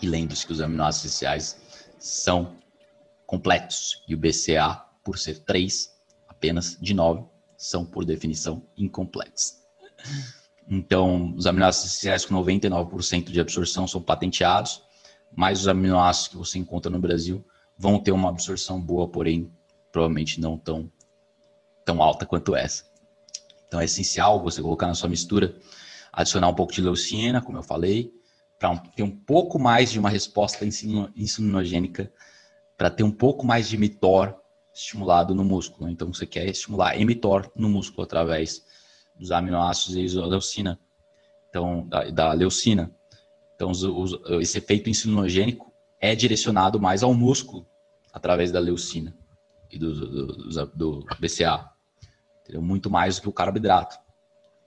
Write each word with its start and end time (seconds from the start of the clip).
E 0.00 0.08
lembre-se 0.08 0.44
que 0.44 0.52
os 0.52 0.60
aminoácidos 0.60 1.06
essenciais 1.06 1.56
são 2.00 2.56
completos 3.24 4.02
e 4.08 4.14
o 4.16 4.18
BCA, 4.18 4.84
por 5.04 5.16
ser 5.16 5.38
3, 5.44 5.88
apenas 6.28 6.76
de 6.80 6.94
9, 6.94 7.22
são 7.56 7.84
por 7.84 8.04
definição 8.04 8.66
incompletos. 8.76 9.54
Então, 10.68 11.32
os 11.36 11.46
aminoácidos 11.46 11.92
essenciais 11.92 12.24
com 12.24 12.34
99% 12.34 13.30
de 13.30 13.40
absorção 13.40 13.86
são 13.86 14.02
patenteados, 14.02 14.82
mas 15.34 15.60
os 15.60 15.68
aminoácidos 15.68 16.28
que 16.28 16.36
você 16.36 16.58
encontra 16.58 16.90
no 16.90 16.98
Brasil 16.98 17.44
vão 17.76 17.98
ter 17.98 18.12
uma 18.12 18.28
absorção 18.28 18.80
boa, 18.80 19.08
porém 19.08 19.50
provavelmente 19.90 20.40
não 20.40 20.56
tão, 20.56 20.90
tão 21.84 22.02
alta 22.02 22.24
quanto 22.24 22.54
essa. 22.54 22.84
Então 23.66 23.80
é 23.80 23.84
essencial 23.84 24.42
você 24.42 24.60
colocar 24.60 24.86
na 24.86 24.94
sua 24.94 25.08
mistura, 25.08 25.56
adicionar 26.12 26.48
um 26.48 26.54
pouco 26.54 26.72
de 26.72 26.80
leucina, 26.80 27.40
como 27.40 27.58
eu 27.58 27.62
falei, 27.62 28.12
para 28.58 28.76
ter 28.78 29.02
um 29.02 29.10
pouco 29.10 29.58
mais 29.58 29.90
de 29.90 29.98
uma 29.98 30.10
resposta 30.10 30.64
insulinogênica, 30.64 32.12
para 32.76 32.90
ter 32.90 33.02
um 33.02 33.10
pouco 33.10 33.44
mais 33.44 33.68
de 33.68 33.76
mTOR 33.76 34.34
estimulado 34.74 35.34
no 35.34 35.44
músculo. 35.44 35.88
Então, 35.90 36.12
você 36.12 36.26
quer 36.26 36.46
estimular 36.46 36.96
mTOR 36.98 37.50
no 37.54 37.68
músculo 37.68 38.04
através 38.04 38.64
dos 39.16 39.30
aminoácidos 39.30 40.14
e 40.14 40.16
da 40.16 40.26
leucina. 40.26 40.78
Então, 41.48 41.86
da, 41.88 42.10
da 42.10 42.32
leucina. 42.32 42.94
Então, 43.62 43.70
os, 43.70 43.84
os, 43.84 44.20
esse 44.40 44.58
efeito 44.58 44.90
insulinogênico 44.90 45.72
é 46.00 46.16
direcionado 46.16 46.80
mais 46.80 47.04
ao 47.04 47.14
músculo 47.14 47.64
através 48.12 48.50
da 48.50 48.58
leucina 48.58 49.16
e 49.70 49.78
do, 49.78 49.94
do, 49.94 50.26
do, 50.26 50.66
do 50.74 51.06
BCA. 51.20 51.70
Entendeu? 52.40 52.60
Muito 52.60 52.90
mais 52.90 53.14
do 53.14 53.22
que 53.22 53.28
o 53.28 53.32
carboidrato. 53.32 53.96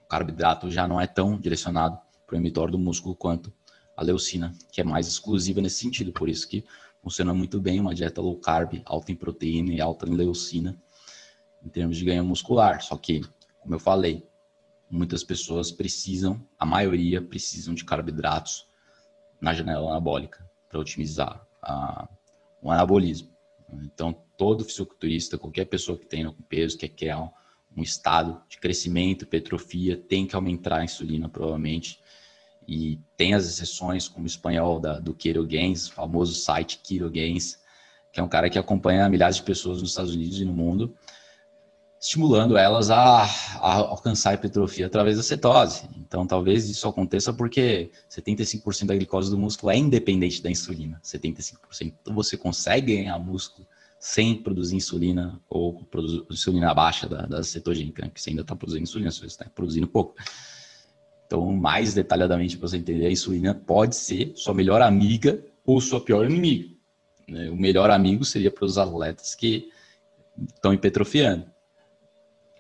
O 0.06 0.08
carboidrato 0.08 0.72
já 0.72 0.88
não 0.88 1.02
é 1.02 1.06
tão 1.06 1.38
direcionado 1.38 2.00
para 2.26 2.38
o 2.38 2.40
mTOR 2.40 2.72
do 2.72 2.80
músculo 2.80 3.14
quanto 3.18 3.52
a 3.98 4.02
leucina, 4.02 4.54
que 4.72 4.80
é 4.80 4.84
mais 4.86 5.10
exclusiva 5.10 5.60
nesse 5.60 5.80
sentido. 5.80 6.14
Por 6.14 6.30
isso 6.30 6.48
que 6.48 6.64
funciona 7.04 7.34
muito 7.34 7.60
bem 7.60 7.82
uma 7.82 7.94
dieta 7.94 8.22
low 8.22 8.40
carb, 8.40 8.82
alta 8.86 9.12
em 9.12 9.16
proteína 9.16 9.74
e 9.74 9.82
alta 9.82 10.08
em 10.08 10.16
leucina, 10.16 10.82
em 11.62 11.68
termos 11.68 11.98
de 11.98 12.06
ganho 12.06 12.24
muscular. 12.24 12.82
Só 12.82 12.96
que, 12.96 13.20
como 13.60 13.76
eu 13.76 13.80
falei, 13.80 14.26
muitas 14.90 15.22
pessoas 15.22 15.70
precisam, 15.70 16.42
a 16.58 16.66
maioria 16.66 17.22
precisam 17.22 17.74
de 17.74 17.84
carboidratos 17.84 18.66
na 19.46 19.54
janela 19.54 19.92
anabólica 19.92 20.44
para 20.68 20.80
otimizar 20.80 21.40
a, 21.62 22.10
o 22.64 22.72
anabolismo. 22.72 23.30
Então, 23.84 24.12
todo 24.36 24.66
fisiculturista, 24.66 25.38
qualquer 25.38 25.66
pessoa 25.66 25.96
que 25.96 26.08
tenha 26.08 26.34
peso, 26.50 26.80
que 26.80 26.88
quer 26.88 27.16
um 27.16 27.84
estado 27.84 28.42
de 28.50 28.58
crescimento, 28.58 29.24
hipertrofia, 29.24 29.98
tem 29.98 30.26
que 30.26 30.36
aumentar 30.36 30.80
a 30.80 30.84
insulina, 30.84 31.30
provavelmente, 31.30 32.00
e 32.68 33.00
tem 33.16 33.36
as 33.36 33.46
exceções, 33.46 34.08
como 34.08 34.24
o 34.24 34.28
espanhol 34.28 34.80
da, 34.80 35.00
do 35.00 35.16
Gains, 35.48 35.88
famoso 35.88 36.34
site 36.34 36.82
Gains, 37.12 37.60
que 38.12 38.20
é 38.20 38.24
um 38.24 38.28
cara 38.28 38.50
que 38.50 38.58
acompanha 38.58 39.08
milhares 39.08 39.36
de 39.36 39.44
pessoas 39.44 39.80
nos 39.80 39.92
Estados 39.92 40.16
Unidos 40.16 40.42
e 40.42 40.46
no 40.46 40.54
mundo, 40.54 40.98
estimulando 42.00 42.58
elas 42.58 42.90
a, 42.90 43.24
a 43.24 43.74
alcançar 43.78 44.32
a 44.32 44.34
hipertrofia 44.34 44.86
através 44.86 45.18
da 45.18 45.24
cetose. 45.24 45.88
Então, 45.98 46.28
talvez 46.28 46.70
isso 46.70 46.88
aconteça 46.88 47.34
porque 47.34 47.90
75% 48.10 48.86
da 48.86 48.96
glicose 48.96 49.30
do 49.30 49.38
músculo 49.38 49.72
é 49.72 49.78
independente 49.78 50.42
da 50.42 50.50
insulina. 50.50 51.00
75% 51.04 51.58
então, 51.82 52.14
você 52.14 52.38
consegue 52.38 52.96
ganhar 52.96 53.18
músculo 53.18 53.68
sem 54.00 54.36
produzir 54.36 54.76
insulina 54.76 55.42
ou 55.50 55.84
produzir 55.86 56.24
insulina 56.30 56.74
baixa 56.74 57.10
da, 57.10 57.26
da 57.26 57.44
cetogênica, 57.44 58.04
né? 58.04 58.12
que 58.14 58.22
você 58.22 58.30
ainda 58.30 58.44
está 58.44 58.56
produzindo 58.56 58.84
insulina, 58.84 59.10
você 59.10 59.26
está 59.26 59.46
produzindo 59.46 59.88
pouco. 59.88 60.16
Então, 61.26 61.52
mais 61.54 61.94
detalhadamente 61.94 62.56
para 62.58 62.68
você 62.68 62.78
entender, 62.78 63.08
a 63.08 63.12
insulina 63.12 63.56
pode 63.56 63.96
ser 63.96 64.34
sua 64.36 64.54
melhor 64.54 64.82
amiga 64.82 65.44
ou 65.66 65.82
sua 65.82 66.00
pior 66.00 66.30
inimiga. 66.30 66.70
Né? 67.28 67.50
O 67.50 67.56
melhor 67.56 67.90
amigo 67.90 68.24
seria 68.24 68.52
para 68.52 68.66
os 68.66 68.78
atletas 68.78 69.34
que 69.34 69.70
estão 70.54 70.74
hipertrofiando. 70.74 71.55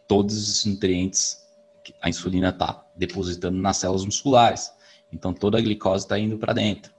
Todos 0.08 0.36
os 0.36 0.66
nutrientes 0.66 1.46
que 1.84 1.94
a 2.02 2.10
insulina 2.10 2.50
está 2.50 2.86
depositando 2.96 3.58
nas 3.60 3.78
células 3.78 4.06
musculares. 4.06 4.74
Então, 5.12 5.34
toda 5.34 5.58
a 5.58 5.62
glicose 5.62 6.06
está 6.06 6.18
indo 6.18 6.38
para 6.38 6.54
dentro. 6.54 6.92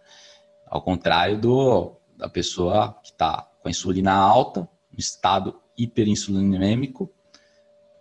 Ao 0.67 0.81
contrário 0.81 1.41
do, 1.41 1.97
da 2.17 2.29
pessoa 2.29 2.99
que 3.03 3.11
está 3.11 3.43
com 3.61 3.69
a 3.69 3.71
insulina 3.71 4.13
alta, 4.13 4.69
no 4.93 4.99
estado 4.99 5.61
hiperinsulinêmico, 5.77 7.13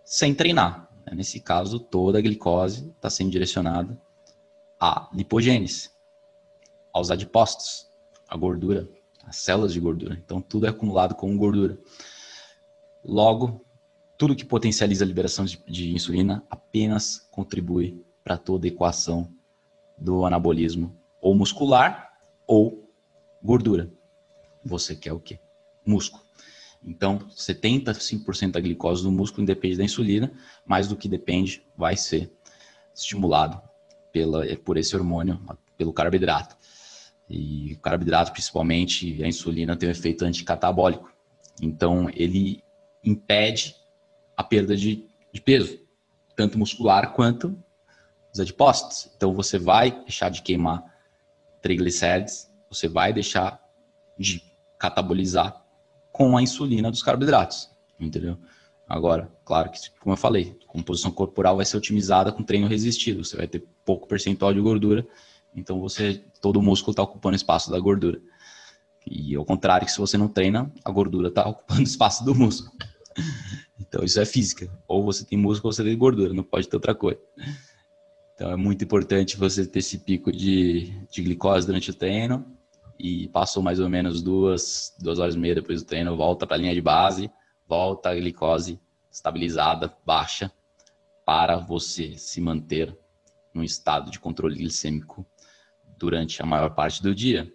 sem 0.04 0.34
treinar. 0.34 0.88
Nesse 1.12 1.40
caso, 1.40 1.78
toda 1.78 2.18
a 2.18 2.22
glicose 2.22 2.90
está 2.90 3.10
sendo 3.10 3.30
direcionada 3.30 4.00
à 4.80 5.08
lipogênese, 5.12 5.90
aos 6.92 7.10
adipócitos, 7.10 7.88
à 8.28 8.36
gordura, 8.36 8.88
às 9.24 9.36
células 9.36 9.72
de 9.72 9.80
gordura. 9.80 10.14
Então, 10.24 10.40
tudo 10.40 10.66
é 10.66 10.70
acumulado 10.70 11.14
como 11.14 11.36
gordura. 11.36 11.78
Logo, 13.04 13.65
tudo 14.18 14.36
que 14.36 14.44
potencializa 14.44 15.04
a 15.04 15.08
liberação 15.08 15.44
de, 15.44 15.62
de 15.66 15.94
insulina 15.94 16.44
apenas 16.50 17.26
contribui 17.30 18.04
para 18.24 18.36
toda 18.36 18.66
a 18.66 18.68
equação 18.68 19.30
do 19.98 20.26
anabolismo, 20.26 20.96
ou 21.20 21.34
muscular 21.34 22.12
ou 22.46 22.90
gordura. 23.42 23.90
Você 24.64 24.94
quer 24.94 25.12
o 25.12 25.20
quê? 25.20 25.38
Músculo. 25.84 26.22
Então, 26.84 27.18
75% 27.30 28.52
da 28.52 28.60
glicose 28.60 29.02
do 29.02 29.10
músculo 29.10 29.42
independe 29.42 29.76
da 29.76 29.84
insulina, 29.84 30.32
mas 30.64 30.86
do 30.86 30.96
que 30.96 31.08
depende 31.08 31.64
vai 31.76 31.96
ser 31.96 32.30
estimulado 32.94 33.60
pela, 34.12 34.44
por 34.64 34.76
esse 34.76 34.94
hormônio, 34.94 35.40
pelo 35.76 35.92
carboidrato. 35.92 36.56
E 37.28 37.74
o 37.74 37.80
carboidrato, 37.80 38.32
principalmente, 38.32 39.22
a 39.22 39.26
insulina 39.26 39.76
tem 39.76 39.88
um 39.88 39.92
efeito 39.92 40.24
anticatabólico. 40.24 41.10
Então, 41.60 42.08
ele 42.14 42.62
impede 43.02 43.74
a 44.36 44.44
perda 44.44 44.76
de, 44.76 45.06
de 45.32 45.40
peso, 45.40 45.78
tanto 46.36 46.58
muscular 46.58 47.12
quanto 47.12 47.56
os 48.32 48.40
adipócitos. 48.40 49.10
Então, 49.16 49.32
você 49.32 49.58
vai 49.58 49.90
deixar 50.02 50.28
de 50.28 50.42
queimar 50.42 50.84
triglicérides, 51.62 52.50
você 52.70 52.88
vai 52.88 53.12
deixar 53.12 53.60
de 54.18 54.42
catabolizar 54.78 55.64
com 56.12 56.36
a 56.36 56.42
insulina 56.42 56.90
dos 56.90 57.02
carboidratos, 57.02 57.70
entendeu? 57.98 58.38
Agora, 58.88 59.30
claro 59.44 59.70
que, 59.70 59.78
como 60.00 60.12
eu 60.12 60.16
falei, 60.16 60.56
a 60.62 60.72
composição 60.72 61.10
corporal 61.10 61.56
vai 61.56 61.64
ser 61.64 61.76
otimizada 61.76 62.30
com 62.30 62.42
treino 62.42 62.68
resistido. 62.68 63.24
Você 63.24 63.36
vai 63.36 63.48
ter 63.48 63.66
pouco 63.84 64.06
percentual 64.06 64.54
de 64.54 64.60
gordura, 64.60 65.06
então 65.54 65.80
você 65.80 66.24
todo 66.40 66.58
o 66.58 66.62
músculo 66.62 66.92
está 66.92 67.02
ocupando 67.02 67.34
espaço 67.34 67.70
da 67.70 67.78
gordura. 67.80 68.20
E 69.04 69.34
ao 69.34 69.44
contrário, 69.44 69.86
que 69.86 69.92
se 69.92 69.98
você 69.98 70.16
não 70.16 70.28
treina, 70.28 70.72
a 70.84 70.90
gordura 70.90 71.28
está 71.28 71.46
ocupando 71.48 71.82
espaço 71.82 72.24
do 72.24 72.34
músculo. 72.34 72.72
Então 73.88 74.04
isso 74.04 74.20
é 74.20 74.24
física. 74.24 74.70
Ou 74.86 75.04
você 75.04 75.24
tem 75.24 75.38
músculo 75.38 75.68
ou 75.68 75.72
você 75.72 75.84
tem 75.84 75.96
gordura, 75.96 76.32
não 76.32 76.42
pode 76.42 76.68
ter 76.68 76.76
outra 76.76 76.94
coisa. 76.94 77.20
Então 78.34 78.50
é 78.50 78.56
muito 78.56 78.84
importante 78.84 79.36
você 79.36 79.66
ter 79.66 79.78
esse 79.78 79.98
pico 79.98 80.30
de, 80.30 80.90
de 81.10 81.22
glicose 81.22 81.66
durante 81.66 81.90
o 81.90 81.94
treino 81.94 82.44
e 82.98 83.28
passou 83.28 83.62
mais 83.62 83.80
ou 83.80 83.88
menos 83.88 84.22
duas, 84.22 84.94
duas 85.00 85.18
horas 85.18 85.34
e 85.34 85.38
meia 85.38 85.54
depois 85.54 85.82
do 85.82 85.86
treino, 85.86 86.16
volta 86.16 86.46
para 86.46 86.56
a 86.56 86.58
linha 86.58 86.74
de 86.74 86.80
base, 86.80 87.30
volta 87.68 88.10
a 88.10 88.14
glicose 88.14 88.78
estabilizada, 89.10 89.94
baixa, 90.04 90.52
para 91.24 91.56
você 91.56 92.16
se 92.18 92.40
manter 92.40 92.96
num 93.54 93.62
estado 93.64 94.10
de 94.10 94.20
controle 94.20 94.56
glicêmico 94.56 95.26
durante 95.98 96.42
a 96.42 96.46
maior 96.46 96.74
parte 96.74 97.02
do 97.02 97.14
dia. 97.14 97.50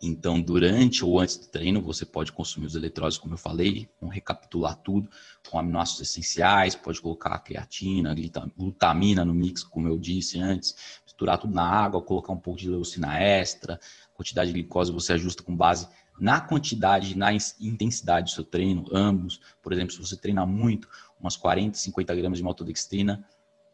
Então, 0.00 0.40
durante 0.40 1.04
ou 1.04 1.18
antes 1.18 1.36
do 1.36 1.46
treino, 1.46 1.82
você 1.82 2.06
pode 2.06 2.30
consumir 2.30 2.66
os 2.66 2.76
eletrólitos, 2.76 3.18
como 3.18 3.34
eu 3.34 3.38
falei, 3.38 3.88
vamos 4.00 4.14
recapitular 4.14 4.76
tudo, 4.76 5.10
com 5.50 5.58
aminoácidos 5.58 6.08
essenciais, 6.08 6.76
pode 6.76 7.00
colocar 7.00 7.36
creatina, 7.40 8.14
glutamina 8.56 9.24
no 9.24 9.34
mix, 9.34 9.64
como 9.64 9.88
eu 9.88 9.98
disse 9.98 10.38
antes, 10.38 11.00
misturar 11.04 11.38
tudo 11.38 11.52
na 11.52 11.64
água, 11.64 12.00
colocar 12.00 12.32
um 12.32 12.38
pouco 12.38 12.60
de 12.60 12.70
leucina 12.70 13.18
extra, 13.18 13.80
quantidade 14.14 14.52
de 14.52 14.60
glicose 14.60 14.92
você 14.92 15.14
ajusta 15.14 15.42
com 15.42 15.54
base 15.54 15.88
na 16.20 16.40
quantidade, 16.40 17.16
na 17.16 17.32
intensidade 17.60 18.30
do 18.30 18.34
seu 18.34 18.44
treino, 18.44 18.84
ambos. 18.92 19.40
Por 19.62 19.72
exemplo, 19.72 19.92
se 19.92 20.00
você 20.00 20.16
treinar 20.16 20.46
muito, 20.46 20.88
umas 21.20 21.36
40, 21.36 21.76
50 21.76 22.14
gramas 22.14 22.38
de 22.38 22.44
maltodextrina, 22.44 23.24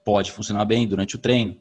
pode 0.05 0.31
funcionar 0.31 0.65
bem 0.65 0.87
durante 0.87 1.17
o 1.17 1.19
treino. 1.19 1.59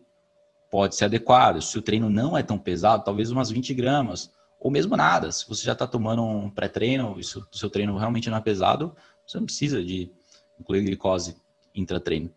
Pode 0.69 0.95
ser 0.95 1.06
adequado. 1.06 1.62
Se 1.62 1.77
o 1.77 1.81
treino 1.81 2.09
não 2.09 2.38
é 2.38 2.44
tão 2.44 2.57
pesado, 2.57 3.04
talvez 3.04 3.31
umas 3.31 3.50
20 3.50 3.74
gramas, 3.74 4.31
ou 4.63 4.71
mesmo 4.71 4.95
nada. 4.95 5.30
Se 5.30 5.45
você 5.48 5.65
já 5.65 5.74
está 5.74 5.86
tomando 5.86 6.24
um 6.24 6.50
pré-treino 6.50 7.15
e 7.18 7.19
o 7.19 7.24
seu 7.51 7.69
treino 7.69 7.98
realmente 7.98 8.30
não 8.30 8.38
é 8.38 8.42
pesado, 8.42 8.95
você 9.27 9.38
não 9.38 9.45
precisa 9.45 9.83
de 9.83 10.10
incluir 10.57 10.86
glicose 10.86 11.36
intratreino. 11.75 12.33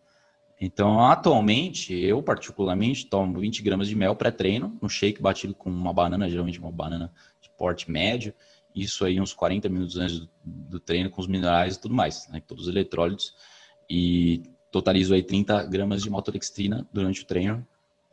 Então, 0.59 1.05
atualmente, 1.05 1.93
eu 1.93 2.21
particularmente 2.21 3.05
tomo 3.05 3.39
20 3.39 3.63
gramas 3.63 3.87
de 3.87 3.95
mel 3.95 4.13
pré-treino, 4.13 4.77
no 4.81 4.89
shake 4.89 5.21
batido 5.21 5.55
com 5.55 5.69
uma 5.69 5.93
banana, 5.93 6.29
geralmente 6.29 6.59
uma 6.59 6.71
banana 6.71 7.13
de 7.39 7.49
porte 7.51 7.89
médio, 7.89 8.33
isso 8.75 9.05
aí 9.05 9.21
uns 9.21 9.33
40 9.33 9.69
minutos 9.69 9.95
antes 9.97 10.19
do, 10.19 10.29
do 10.43 10.79
treino, 10.81 11.09
com 11.09 11.21
os 11.21 11.27
minerais 11.27 11.75
e 11.75 11.79
tudo 11.79 11.93
mais, 11.93 12.27
né, 12.27 12.41
todos 12.45 12.63
os 12.63 12.69
eletrólitos, 12.69 13.33
e 13.89 14.43
totalizo 14.69 15.13
aí 15.13 15.23
30 15.23 15.63
gramas 15.63 16.03
de 16.03 16.09
maltodextrina 16.09 16.85
durante 16.91 17.21
o 17.21 17.25
treino. 17.25 17.65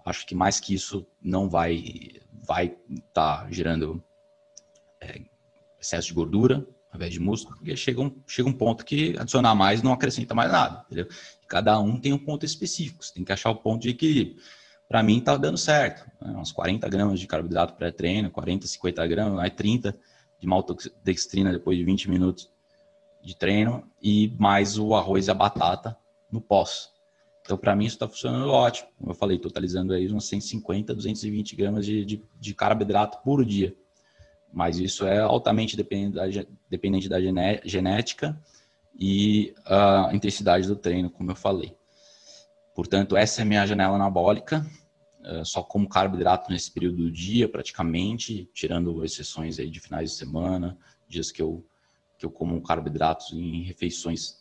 Acho 0.04 0.24
que 0.24 0.34
mais 0.34 0.60
que 0.60 0.74
isso 0.74 1.04
não 1.20 1.48
vai 1.48 2.22
vai 2.46 2.76
estar 2.90 3.44
tá 3.44 3.46
gerando 3.50 4.02
é, 5.00 5.20
excesso 5.80 6.08
de 6.08 6.14
gordura, 6.14 6.66
ao 6.90 6.96
invés 6.96 7.12
de 7.12 7.20
músculo, 7.20 7.56
porque 7.56 7.76
chega 7.76 8.00
um, 8.00 8.22
chega 8.26 8.48
um 8.48 8.52
ponto 8.52 8.84
que 8.84 9.16
adicionar 9.18 9.54
mais 9.54 9.82
não 9.82 9.92
acrescenta 9.92 10.34
mais 10.34 10.50
nada, 10.50 10.84
entendeu? 10.86 11.08
Cada 11.48 11.78
um 11.80 11.98
tem 11.98 12.12
um 12.12 12.18
ponto 12.18 12.46
específico, 12.46 13.04
você 13.04 13.12
tem 13.12 13.24
que 13.24 13.32
achar 13.32 13.50
o 13.50 13.56
ponto 13.56 13.82
de 13.82 13.90
equilíbrio. 13.90 14.36
Para 14.88 15.02
mim 15.02 15.20
tá 15.20 15.36
dando 15.36 15.58
certo, 15.58 16.08
né? 16.20 16.32
uns 16.36 16.52
40 16.52 16.88
gramas 16.88 17.18
de 17.18 17.26
carboidrato 17.26 17.74
pré-treino, 17.74 18.30
40, 18.30 18.66
50 18.66 19.06
gramas, 19.06 19.40
aí 19.40 19.50
30 19.50 19.96
de 20.38 20.46
maltodextrina 20.46 21.50
depois 21.52 21.76
de 21.76 21.84
20 21.84 22.10
minutos 22.10 22.50
de 23.22 23.36
treino 23.36 23.82
e 24.02 24.32
mais 24.38 24.78
o 24.78 24.94
arroz 24.94 25.26
e 25.26 25.30
a 25.30 25.34
batata 25.34 25.96
no 26.30 26.40
pós. 26.40 26.93
Então, 27.44 27.58
para 27.58 27.76
mim, 27.76 27.84
isso 27.84 27.96
está 27.96 28.08
funcionando 28.08 28.50
ótimo. 28.50 28.88
Como 28.98 29.10
eu 29.10 29.14
falei, 29.14 29.38
totalizando 29.38 29.92
aí 29.92 30.10
uns 30.10 30.26
150, 30.28 30.94
220 30.94 31.54
gramas 31.56 31.84
de, 31.84 32.04
de, 32.04 32.22
de 32.40 32.54
carboidrato 32.54 33.18
por 33.22 33.44
dia 33.44 33.76
mas 34.54 34.78
isso 34.78 35.04
é 35.04 35.18
altamente 35.18 35.76
dependente 35.76 36.14
da, 36.14 36.46
dependente 36.70 37.08
da 37.08 37.18
genética 37.64 38.40
e 38.96 39.52
a 39.66 40.10
intensidade 40.12 40.68
do 40.68 40.76
treino, 40.76 41.10
como 41.10 41.32
eu 41.32 41.34
falei. 41.34 41.76
Portanto, 42.72 43.16
essa 43.16 43.40
é 43.40 43.42
a 43.42 43.44
minha 43.44 43.66
janela 43.66 43.96
anabólica, 43.96 44.64
é, 45.24 45.44
só 45.44 45.62
como 45.62 45.88
carboidrato 45.88 46.52
nesse 46.52 46.70
período 46.70 46.98
do 46.98 47.10
dia, 47.10 47.48
praticamente, 47.48 48.48
tirando 48.54 49.04
exceções 49.04 49.58
aí 49.58 49.68
de 49.68 49.80
finais 49.80 50.12
de 50.12 50.16
semana, 50.16 50.78
dias 51.08 51.32
que 51.32 51.42
eu, 51.42 51.66
que 52.16 52.24
eu 52.24 52.30
como 52.30 52.62
carboidratos 52.62 53.32
em 53.32 53.62
refeições 53.64 54.38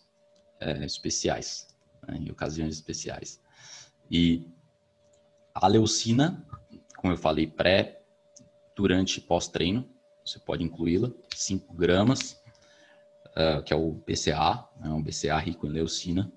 é, 0.59 0.85
especiais, 0.85 1.72
né, 2.07 2.17
em 2.17 2.31
ocasiões 2.31 2.73
especiais. 2.75 3.41
E 4.09 4.47
a 5.53 5.67
leucina, 5.67 6.45
como 6.97 7.13
eu 7.13 7.17
falei, 7.17 7.47
pré, 7.47 8.01
durante 8.75 9.17
e 9.17 9.21
pós-treino, 9.21 9.87
você 10.25 10.39
pode 10.39 10.63
incluí-la, 10.63 11.11
5 11.35 11.73
gramas, 11.73 12.41
uh, 13.31 13.61
que 13.63 13.73
é 13.73 13.75
o 13.75 13.91
BCA, 13.91 14.67
é 14.83 14.89
um 14.89 15.01
BCA 15.01 15.37
rico 15.37 15.67
em 15.67 15.71
leucina, 15.71 16.31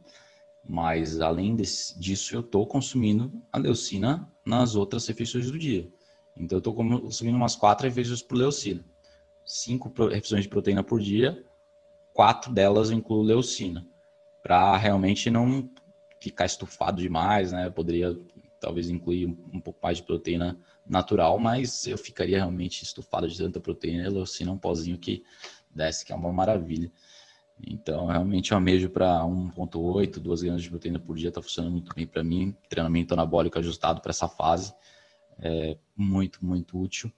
mas 0.69 1.21
além 1.21 1.55
desse, 1.55 1.99
disso 1.99 2.35
eu 2.35 2.41
estou 2.41 2.67
consumindo 2.67 3.33
a 3.53 3.59
leucina 3.59 4.31
nas 4.45 4.75
outras 4.75 5.07
refeições 5.07 5.51
do 5.51 5.59
dia. 5.59 5.89
Então 6.37 6.57
eu 6.57 6.59
estou 6.59 6.75
consumindo 6.75 7.37
umas 7.37 7.57
quatro 7.57 7.87
refeições 7.87 8.21
por 8.23 8.37
leucina. 8.37 8.85
Cinco 9.45 9.93
refeições 10.09 10.43
de 10.43 10.49
proteína 10.49 10.83
por 10.83 11.01
dia, 11.01 11.45
quatro 12.13 12.53
delas 12.53 12.91
eu 12.91 12.97
incluo 12.97 13.23
leucina, 13.23 13.87
para 14.47 14.77
realmente 14.77 15.29
não 15.29 15.69
ficar 16.21 16.47
estufado 16.47 17.03
demais, 17.03 17.51
né? 17.51 17.67
Eu 17.67 17.73
poderia 17.73 18.17
talvez 18.61 18.89
incluir 18.89 19.27
um 19.27 19.59
pouco 19.59 19.81
mais 19.83 19.97
de 19.97 20.05
proteína 20.05 20.57
natural, 20.87 21.37
mas 21.37 21.85
eu 21.89 21.99
ficaria 21.99 22.37
realmente 22.37 22.85
estufado 22.85 23.27
de 23.27 23.37
tanta 23.37 23.59
proteína 23.59 24.09
leucina 24.09 24.53
um 24.53 24.57
pozinho 24.57 24.99
que 24.99 25.25
desce, 25.75 26.07
que 26.07 26.13
é 26.13 26.15
uma 26.15 26.33
maravilha. 26.33 26.93
Então, 27.61 28.07
realmente 28.07 28.53
eu 28.53 28.59
amejo 28.59 28.89
para 28.89 29.21
1.8, 29.25 30.21
2 30.21 30.43
gramas 30.43 30.63
de 30.63 30.71
proteína 30.71 31.01
por 31.01 31.17
dia, 31.17 31.31
está 31.31 31.43
funcionando 31.43 31.73
muito 31.73 31.93
bem 31.93 32.07
para 32.07 32.23
mim. 32.23 32.55
Treinamento 32.69 33.15
anabólico 33.15 33.59
ajustado 33.59 34.01
para 34.01 34.11
essa 34.11 34.29
fase 34.29 34.73
é 35.41 35.77
muito, 35.97 36.47
muito 36.47 36.79
útil. 36.79 37.11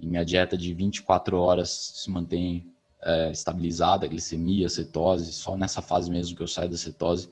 E 0.00 0.06
minha 0.06 0.24
dieta 0.24 0.56
de 0.56 0.72
24 0.72 1.36
horas 1.36 1.92
se 1.96 2.10
mantém 2.10 2.73
é, 3.04 3.30
estabilizada, 3.30 4.08
glicemia, 4.08 4.68
cetose, 4.68 5.32
só 5.32 5.56
nessa 5.56 5.82
fase 5.82 6.10
mesmo 6.10 6.34
que 6.34 6.42
eu 6.42 6.48
saio 6.48 6.70
da 6.70 6.76
cetose. 6.76 7.30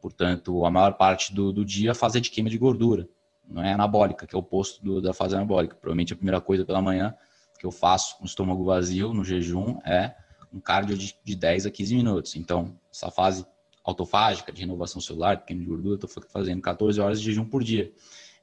Portanto, 0.00 0.64
a 0.64 0.70
maior 0.70 0.94
parte 0.94 1.34
do, 1.34 1.52
do 1.52 1.64
dia 1.64 1.94
fazer 1.94 2.20
de 2.20 2.30
queima 2.30 2.50
de 2.50 2.58
gordura 2.58 3.08
não 3.48 3.62
é 3.62 3.72
anabólica, 3.72 4.26
que 4.26 4.34
é 4.34 4.38
o 4.38 4.40
oposto 4.40 4.82
do, 4.82 5.00
da 5.00 5.12
fase 5.12 5.34
anabólica. 5.34 5.74
Provavelmente 5.74 6.12
a 6.12 6.16
primeira 6.16 6.40
coisa 6.40 6.64
pela 6.64 6.80
manhã 6.80 7.14
que 7.58 7.66
eu 7.66 7.70
faço 7.70 8.16
com 8.16 8.24
o 8.24 8.26
estômago 8.26 8.64
vazio, 8.64 9.12
no 9.12 9.22
jejum, 9.22 9.78
é 9.84 10.14
um 10.52 10.58
cardio 10.58 10.96
de, 10.96 11.16
de 11.22 11.36
10 11.36 11.66
a 11.66 11.70
15 11.70 11.94
minutos. 11.94 12.34
Então, 12.34 12.76
essa 12.92 13.10
fase 13.10 13.46
autofágica 13.84 14.50
de 14.52 14.60
renovação 14.60 15.00
celular, 15.00 15.38
pequeno 15.38 15.60
de 15.60 15.66
gordura, 15.66 16.00
eu 16.00 16.06
estou 16.06 16.24
fazendo 16.28 16.60
14 16.60 17.00
horas 17.00 17.20
de 17.20 17.26
jejum 17.26 17.44
por 17.44 17.62
dia. 17.62 17.92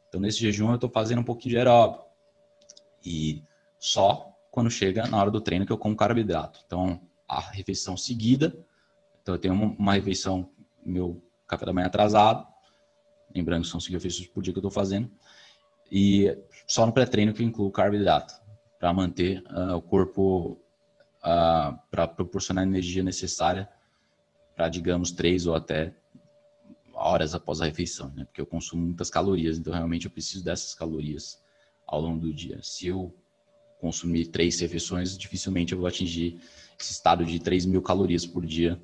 Então, 0.07 0.21
nesse 0.21 0.39
jejum, 0.39 0.69
eu 0.69 0.75
estou 0.75 0.89
fazendo 0.89 1.19
um 1.19 1.23
pouquinho 1.23 1.51
de 1.51 1.57
aeróbio. 1.57 2.01
E 3.03 3.43
só 3.77 4.28
quando 4.51 4.69
chega 4.69 5.07
na 5.07 5.17
hora 5.17 5.31
do 5.31 5.41
treino 5.41 5.65
que 5.65 5.71
eu 5.71 5.77
como 5.77 5.95
carboidrato. 5.95 6.61
Então, 6.65 7.01
a 7.27 7.39
refeição 7.39 7.95
seguida, 7.95 8.55
então 9.21 9.35
eu 9.35 9.39
tenho 9.39 9.53
uma, 9.53 9.93
refeição, 9.93 10.49
meu 10.83 11.21
café 11.47 11.65
da 11.65 11.73
manhã 11.73 11.87
atrasado, 11.87 12.47
Lembrando 13.33 13.63
que 13.63 13.69
são 13.69 13.79
5 13.79 13.93
refeições 13.93 14.27
por 14.27 14.41
dia 14.41 14.51
que 14.51 14.57
eu 14.57 14.61
estou 14.61 14.71
fazendo. 14.71 15.09
E 15.91 16.35
só 16.67 16.85
no 16.85 16.91
pré-treino 16.91 17.33
que 17.33 17.41
eu 17.41 17.47
incluo 17.47 17.71
carboidrato, 17.71 18.33
para 18.79 18.93
manter 18.93 19.43
uh, 19.51 19.75
o 19.75 19.81
corpo, 19.81 20.51
uh, 20.51 20.57
ah, 21.21 21.79
para 21.91 22.07
proporcionar 22.07 22.63
a 22.63 22.67
energia 22.67 23.03
necessária 23.03 23.69
para, 24.55 24.69
digamos, 24.69 25.11
três 25.11 25.45
ou 25.45 25.55
até 25.55 25.93
horas 26.93 27.33
após 27.33 27.61
a 27.61 27.65
refeição, 27.65 28.09
né? 28.15 28.25
Porque 28.25 28.41
eu 28.41 28.45
consumo 28.45 28.83
muitas 28.83 29.09
calorias, 29.09 29.57
então 29.57 29.73
realmente 29.73 30.05
eu 30.05 30.11
preciso 30.11 30.43
dessas 30.43 30.73
calorias 30.73 31.41
ao 31.87 32.01
longo 32.01 32.19
do 32.19 32.33
dia. 32.33 32.59
Se 32.61 32.87
eu 32.87 33.13
consumir 33.79 34.27
três 34.27 34.59
refeições, 34.59 35.17
dificilmente 35.17 35.73
eu 35.73 35.79
vou 35.79 35.87
atingir 35.87 36.39
esse 36.79 36.91
estado 36.91 37.25
de 37.25 37.39
3 37.39 37.65
mil 37.65 37.81
calorias 37.81 38.25
por 38.25 38.45
dia, 38.45 38.79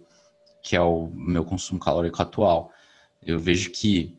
que 0.61 0.75
é 0.75 0.81
o 0.81 1.11
meu 1.13 1.43
consumo 1.45 1.79
calórico 1.79 2.21
atual. 2.21 2.71
Eu 3.21 3.37
vejo 3.37 3.71
que 3.71 4.17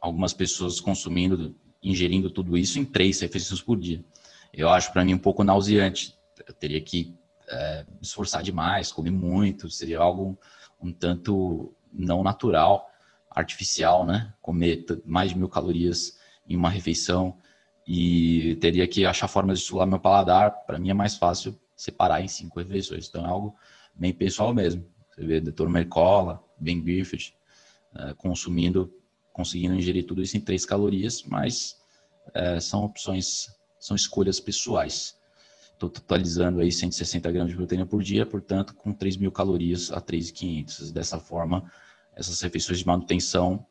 algumas 0.00 0.32
pessoas 0.32 0.80
consumindo, 0.80 1.54
ingerindo 1.82 2.30
tudo 2.30 2.56
isso 2.56 2.78
em 2.78 2.84
três 2.84 3.20
refeições 3.20 3.60
por 3.60 3.78
dia. 3.78 4.04
Eu 4.52 4.68
acho 4.68 4.92
para 4.92 5.04
mim 5.04 5.14
um 5.14 5.18
pouco 5.18 5.44
nauseante. 5.44 6.16
Eu 6.46 6.54
teria 6.54 6.80
que 6.80 7.14
é, 7.48 7.84
esforçar 8.00 8.42
demais, 8.42 8.92
comer 8.92 9.10
muito, 9.10 9.68
seria 9.68 9.98
algo 9.98 10.38
um 10.80 10.92
tanto 10.92 11.74
não 11.92 12.22
natural, 12.22 12.88
artificial, 13.30 14.04
né? 14.06 14.32
Comer 14.40 14.84
mais 15.04 15.30
de 15.30 15.38
mil 15.38 15.48
calorias 15.48 16.18
em 16.48 16.56
uma 16.56 16.70
refeição 16.70 17.36
e 17.86 18.56
teria 18.60 18.86
que 18.86 19.04
achar 19.04 19.28
formas 19.28 19.60
de 19.60 19.64
sular 19.64 19.86
meu 19.86 19.98
paladar. 19.98 20.64
Para 20.66 20.78
mim 20.78 20.90
é 20.90 20.94
mais 20.94 21.16
fácil 21.16 21.58
separar 21.76 22.22
em 22.22 22.28
cinco 22.28 22.58
refeições. 22.58 23.08
Então 23.08 23.24
é 23.24 23.28
algo 23.28 23.56
bem 23.94 24.12
pessoal 24.12 24.54
mesmo. 24.54 24.84
Você 25.10 25.26
vê 25.26 25.40
Dr. 25.40 25.68
Mercola, 25.68 26.42
Ben 26.58 26.80
Griffith, 26.82 27.34
é, 27.94 28.14
consumindo 28.14 28.92
conseguindo 29.32 29.74
ingerir 29.74 30.06
tudo 30.06 30.22
isso 30.22 30.36
em 30.36 30.40
três 30.40 30.64
calorias, 30.64 31.22
mas 31.22 31.80
é, 32.34 32.60
são 32.60 32.84
opções, 32.84 33.48
são 33.78 33.96
escolhas 33.96 34.38
pessoais. 34.38 35.18
Estou 35.72 35.88
totalizando 35.88 36.60
aí 36.60 36.70
160 36.70 37.32
gramas 37.32 37.50
de 37.50 37.56
proteína 37.56 37.86
por 37.86 38.02
dia, 38.02 38.24
portanto, 38.24 38.74
com 38.74 38.92
3 38.92 39.16
mil 39.16 39.32
calorias 39.32 39.90
a 39.90 40.00
3.500. 40.00 40.92
Dessa 40.92 41.18
forma, 41.18 41.70
essas 42.14 42.40
refeições 42.40 42.78
de 42.78 42.86
manutenção 42.86 43.66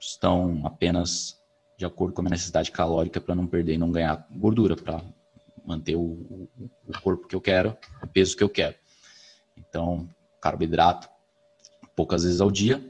estão 0.00 0.66
apenas 0.66 1.40
de 1.76 1.84
acordo 1.84 2.14
com 2.14 2.20
a 2.20 2.24
minha 2.24 2.32
necessidade 2.32 2.70
calórica 2.70 3.20
para 3.20 3.34
não 3.34 3.46
perder 3.46 3.74
e 3.74 3.78
não 3.78 3.90
ganhar 3.90 4.26
gordura, 4.30 4.76
para 4.76 5.02
manter 5.64 5.96
o, 5.96 6.48
o 6.86 7.00
corpo 7.02 7.26
que 7.26 7.34
eu 7.34 7.40
quero, 7.40 7.76
o 8.02 8.06
peso 8.06 8.36
que 8.36 8.44
eu 8.44 8.48
quero. 8.48 8.76
Então, 9.56 10.08
carboidrato 10.40 11.08
poucas 11.96 12.24
vezes 12.24 12.40
ao 12.40 12.50
dia, 12.50 12.84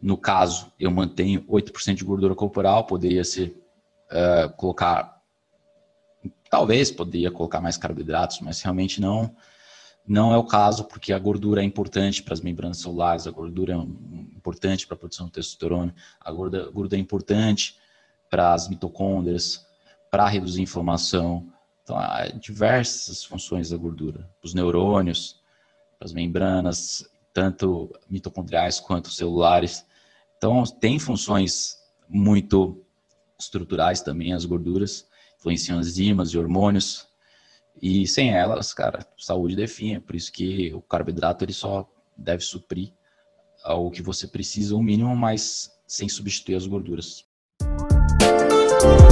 no 0.00 0.16
caso, 0.16 0.72
eu 0.80 0.90
mantenho 0.90 1.42
8% 1.42 1.94
de 1.94 2.04
gordura 2.04 2.34
corporal, 2.34 2.84
poderia 2.84 3.22
ser 3.22 3.56
uh, 4.10 4.52
colocar, 4.56 5.20
talvez 6.50 6.90
poderia 6.90 7.30
colocar 7.30 7.60
mais 7.60 7.76
carboidratos, 7.76 8.40
mas 8.40 8.60
realmente 8.60 9.00
não, 9.00 9.34
não 10.06 10.32
é 10.32 10.36
o 10.36 10.44
caso, 10.44 10.84
porque 10.84 11.12
a 11.12 11.18
gordura 11.18 11.62
é 11.62 11.64
importante 11.64 12.22
para 12.22 12.34
as 12.34 12.40
membranas 12.40 12.78
celulares, 12.78 13.28
a 13.28 13.30
gordura 13.30 13.74
é 13.74 13.76
importante 13.76 14.86
para 14.86 14.96
a 14.96 14.98
produção 14.98 15.26
de 15.26 15.32
testosterona, 15.32 15.94
a 16.20 16.32
gordura, 16.32 16.64
a 16.64 16.70
gordura 16.70 16.96
é 16.96 17.00
importante 17.00 17.76
para 18.32 18.54
as 18.54 18.66
mitocôndrias, 18.66 19.66
para 20.10 20.26
reduzir 20.26 20.62
inflamação. 20.62 21.52
Então, 21.82 21.98
há 21.98 22.28
diversas 22.28 23.22
funções 23.22 23.68
da 23.68 23.76
gordura, 23.76 24.26
os 24.42 24.54
neurônios, 24.54 25.38
as 26.00 26.14
membranas, 26.14 27.06
tanto 27.34 27.94
mitocondriais 28.08 28.80
quanto 28.80 29.10
celulares. 29.10 29.86
Então, 30.38 30.64
tem 30.64 30.98
funções 30.98 31.76
muito 32.08 32.82
estruturais 33.38 34.00
também, 34.00 34.32
as 34.32 34.46
gorduras, 34.46 35.06
influenciam 35.38 35.78
enzimas 35.78 36.30
e 36.30 36.38
hormônios, 36.38 37.06
e 37.82 38.06
sem 38.06 38.32
elas, 38.32 38.72
cara, 38.72 39.06
saúde 39.18 39.54
definha. 39.54 40.00
Por 40.00 40.16
isso 40.16 40.32
que 40.32 40.72
o 40.72 40.80
carboidrato 40.80 41.44
ele 41.44 41.52
só 41.52 41.86
deve 42.16 42.42
suprir 42.42 42.94
o 43.66 43.90
que 43.90 44.00
você 44.00 44.26
precisa, 44.26 44.74
o 44.74 44.82
mínimo, 44.82 45.14
mas 45.14 45.70
sem 45.86 46.08
substituir 46.08 46.54
as 46.54 46.66
gorduras. 46.66 47.30
Thank 48.82 49.00
you. 49.02 49.11